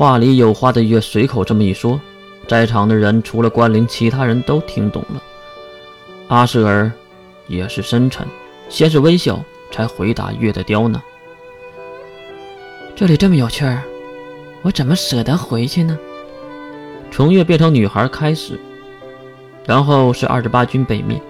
[0.00, 2.00] 话里有话的月随口这么一说，
[2.48, 5.22] 在场的人除了关灵，其他人都听懂了。
[6.28, 6.90] 阿舍尔
[7.48, 8.26] 也是深沉，
[8.70, 9.38] 先是微笑，
[9.70, 11.02] 才回答月的刁难。
[12.96, 13.82] 这里这么有趣儿，
[14.62, 15.98] 我怎么舍得回去呢？
[17.10, 18.58] 从月变成女孩开始，
[19.66, 21.20] 然后是二十八军北面，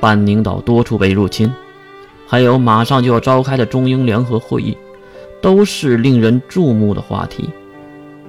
[0.00, 1.54] 半宁岛多处被入侵，
[2.26, 4.76] 还有马上就要召开的中英联合会议，
[5.40, 7.48] 都是令人注目的话题。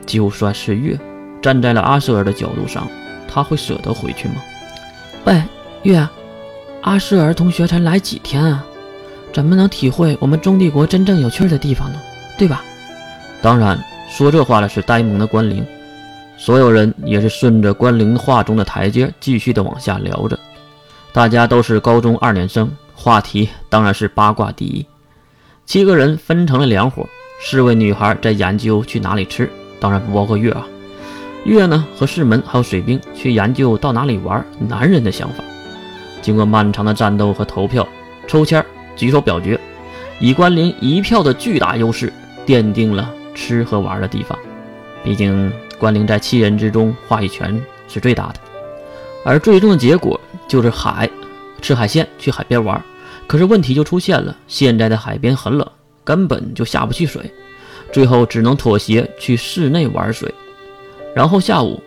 [0.08, 0.97] 就算是月
[1.42, 2.88] 站在了阿舍尔的角度上，
[3.28, 4.36] 他会舍得回去吗？
[5.25, 5.43] 喂，
[5.84, 6.07] 月，
[6.82, 8.65] 阿舍尔同学才来几天啊，
[9.32, 12.00] 怎么能体会我们中帝国真正有趣的地方呢？
[12.38, 12.64] 对吧？
[13.42, 13.78] 当然，
[14.10, 15.64] 说这话的是呆萌的关灵。
[16.39, 20.39] 所有人也是顺着关灵话中的台阶继续的往下聊着。
[21.12, 24.86] 大家都是高中二年生，话题当然是八卦第一。
[25.65, 27.07] 七个人分成了两伙，
[27.42, 30.67] 四位女孩在研究去哪里吃，当然不包括月啊。
[31.45, 35.44] 月呢和士门还有水兵去研究到哪里玩，男人的想法。
[36.22, 37.88] 经过漫长的战斗和投票、
[38.28, 38.64] 抽签、
[38.95, 39.59] 举手表决，
[40.19, 42.11] 以关林一票的巨大优势。
[42.45, 44.39] 奠定了吃和玩的地方，
[45.03, 48.36] 毕竟关林在七人之中话语权是最大的，
[49.25, 51.09] 而最终的结果就是海，
[51.62, 52.81] 吃海鲜，去海边玩。
[53.28, 55.69] 可是问题就出现了，现在的海边很冷，
[56.06, 57.30] 根本就下不去水，
[57.92, 60.34] 最后只能妥协去室内玩水。
[61.16, 61.82] 然后下午，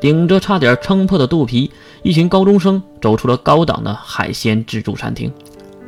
[0.00, 1.70] 顶着差点撑破的肚皮，
[2.02, 5.32] 一群高中生走出了高档的海鲜自助餐厅，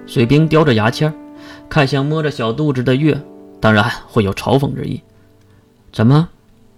[0.06, 1.12] 水兵叼着牙签，
[1.68, 3.20] 看向摸着小肚子的月。
[3.60, 5.00] 当然会有嘲讽之意。
[5.90, 6.28] 怎么，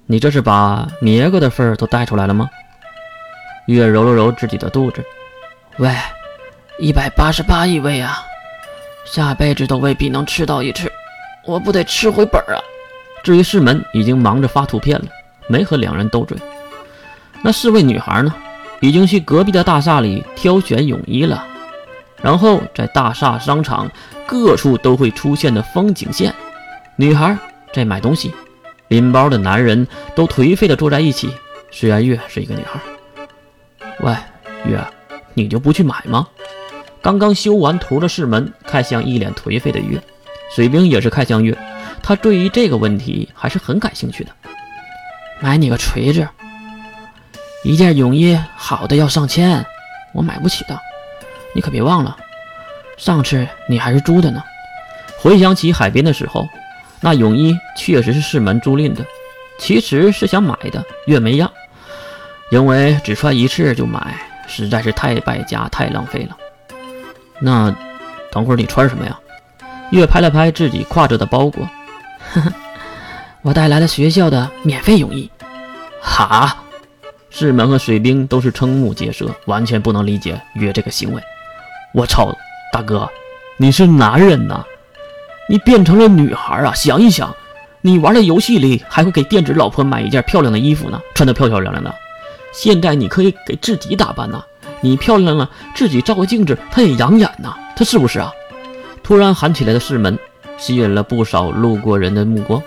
[0.07, 2.48] 你这是把别个的份儿都带出来了吗？
[3.67, 5.05] 月揉了揉自己的肚子，
[5.79, 5.92] 喂，
[6.79, 8.19] 一百八十八一位啊，
[9.05, 10.89] 下辈子都未必能吃到一次，
[11.45, 12.62] 我不得吃回本啊！
[13.27, 15.06] 至于世门，已经忙着发图片了，
[15.48, 16.38] 没和两人斗嘴。
[17.42, 18.33] 那四位女孩呢？
[18.78, 21.44] 已经去隔壁的大厦里挑选泳衣了，
[22.23, 23.90] 然后在大厦、商场
[24.28, 26.33] 各处都会出现的风景线。
[26.95, 27.36] 女孩
[27.73, 28.33] 在买东西，
[28.86, 31.28] 拎包的男人都颓废的坐在一起。
[31.72, 32.80] 虽然月是一个女孩，
[34.02, 34.14] 喂，
[34.70, 34.80] 月，
[35.34, 36.28] 你就不去买吗？
[37.02, 40.01] 刚刚修完图的世门看向一脸颓废的月，
[40.55, 41.58] 水兵也是看向月，
[42.06, 44.30] 他对于这个问题还是很感兴趣的。
[45.40, 46.28] 买你个锤子！
[47.64, 49.67] 一件泳衣好的要上千，
[50.12, 50.78] 我买不起的。
[51.52, 52.16] 你可别忘了，
[52.96, 54.40] 上次你还是租的呢。
[55.18, 56.46] 回想起海边的时候。
[57.00, 59.05] 那泳衣确实是世门租赁的，
[59.58, 61.52] 其实是想买的，月没要，
[62.50, 64.14] 因为只穿一次就买，
[64.46, 66.36] 实在是太败家，太浪费了。
[67.40, 67.74] 那
[68.30, 69.18] 等会儿你穿什么呀？
[69.90, 71.68] 月拍了拍自己挎着的包裹，
[72.33, 72.53] 呵呵，
[73.42, 75.31] 我带来了学校的免费泳衣。
[76.01, 76.57] 哈！
[77.31, 81.23] 士门和水兵都是瞠目结舌，完全不能理解约这个行为。
[81.92, 82.35] 我操，
[82.73, 83.09] 大哥，
[83.59, 84.64] 你是男人呐！
[85.48, 86.73] 你变成了女孩啊！
[86.75, 87.35] 想一想，
[87.83, 91.95] 你玩的游戏里还会给电子老婆买一件漂亮的衣服呢，穿得漂漂亮亮的。
[92.53, 94.43] 现在你可以给自己打扮呐，
[94.81, 98.33] 你漂亮了，自己照个镜子，她也养眼呐，她是不是啊？
[99.03, 100.19] 突然喊起来的士门
[100.58, 102.62] 吸引了不少路过人的目光，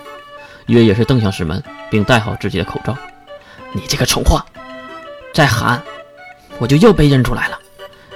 [0.66, 2.96] 月也是瞪向石门，并戴好自己的口罩。
[3.72, 4.44] 你这个蠢货，
[5.32, 5.82] 再喊，
[6.58, 7.58] 我就又被认出来了。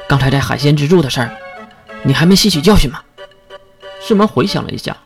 [0.09, 1.31] 刚才在海鲜自助的事儿，
[2.03, 3.01] 你还没吸取教训吗？
[4.01, 4.97] 石门回想了一下，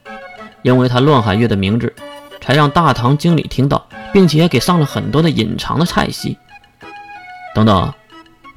[0.62, 1.94] 因为他乱喊月的名字，
[2.40, 6.36] 才让大堂经理听到，并且给上了很多的隐藏的菜系。
[7.54, 7.92] 等等，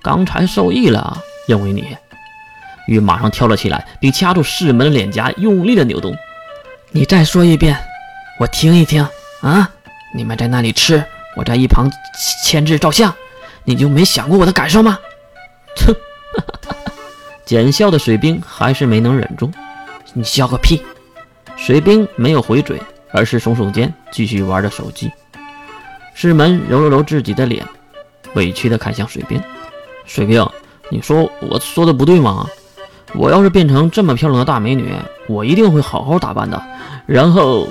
[0.01, 1.17] 刚才受益了，
[1.47, 1.95] 因为你。
[2.91, 6.15] 月马上跳了起来，并掐住世门的脸颊，用力的扭动。
[6.91, 7.77] 你再说一遍，
[8.39, 9.07] 我听一听
[9.41, 9.69] 啊！
[10.13, 11.03] 你们在那里吃，
[11.35, 11.89] 我在一旁
[12.43, 13.13] 牵制照相，
[13.63, 14.99] 你就没想过我的感受吗？
[15.77, 15.95] 哼！
[17.45, 19.51] 奸笑的水兵还是没能忍住。
[20.13, 20.81] 你笑个屁！
[21.55, 22.81] 水兵没有回嘴，
[23.11, 25.09] 而是耸耸肩，继续玩着手机。
[26.13, 27.65] 世门揉了揉自己的脸，
[28.33, 29.41] 委屈的看向水兵
[30.05, 30.45] ：“水兵，
[30.89, 32.45] 你说我说的不对吗？
[33.15, 34.93] 我要是变成这么漂亮的大美女，
[35.27, 36.61] 我一定会好好打扮的。”
[37.05, 37.67] 然后，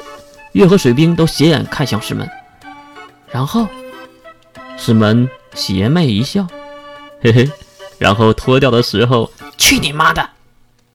[0.53, 2.29] 月河水兵都斜眼看向石门。
[3.31, 3.67] 然后，
[4.77, 6.47] 石门邪魅一笑
[7.23, 7.51] ：“嘿嘿。”
[7.99, 10.29] 然后脱掉的时候，去你妈的！